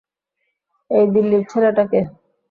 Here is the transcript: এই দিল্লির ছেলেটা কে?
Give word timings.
এই 0.91 1.05
দিল্লির 1.13 1.43
ছেলেটা 1.51 1.83
কে? 1.91 2.01